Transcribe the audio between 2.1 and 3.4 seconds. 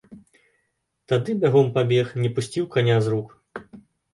не пусціў каня з рук.